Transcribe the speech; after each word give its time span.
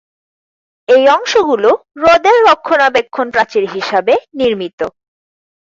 এই 0.89 1.03
অংশগুলো 1.15 1.69
হ্রদের 1.95 2.37
রক্ষণাবেক্ষণ 2.47 3.27
প্রাচীর 3.35 3.63
হিসাবে 3.75 4.13
নির্মিত। 4.39 4.79